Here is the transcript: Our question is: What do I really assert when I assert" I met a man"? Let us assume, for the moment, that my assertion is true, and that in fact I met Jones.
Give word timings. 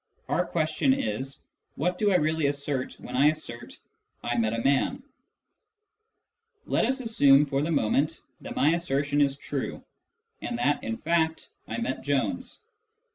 Our 0.29 0.47
question 0.47 0.95
is: 0.95 1.43
What 1.75 1.99
do 1.99 2.11
I 2.11 2.15
really 2.15 2.47
assert 2.47 2.99
when 2.99 3.15
I 3.15 3.27
assert" 3.27 3.77
I 4.23 4.35
met 4.35 4.53
a 4.55 4.63
man"? 4.63 5.03
Let 6.65 6.85
us 6.85 7.01
assume, 7.01 7.45
for 7.45 7.61
the 7.61 7.69
moment, 7.69 8.19
that 8.39 8.55
my 8.55 8.73
assertion 8.73 9.21
is 9.21 9.37
true, 9.37 9.83
and 10.41 10.57
that 10.57 10.83
in 10.83 10.97
fact 10.97 11.51
I 11.67 11.77
met 11.77 12.01
Jones. 12.01 12.57